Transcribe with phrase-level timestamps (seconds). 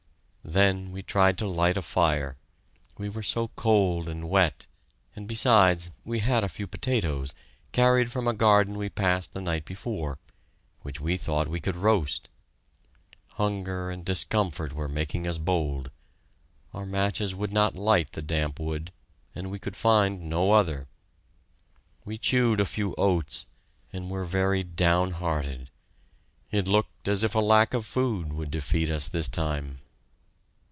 [0.43, 2.35] Then we tried to light a fire
[2.97, 4.67] we were so cold and wet,
[5.15, 7.33] and, besides, we had a few potatoes,
[7.71, 10.19] carried from a garden we passed the night before,
[10.81, 12.27] which we thought we could roast.
[13.33, 15.89] Hunger and discomfort were making us bold.
[16.73, 18.91] Our matches would not light the damp wood,
[19.33, 20.87] and we could find no other.
[22.03, 23.45] We chewed a few oats,
[23.93, 25.69] and were very down hearted.
[26.51, 29.77] It looked as if lack of food would defeat us this time!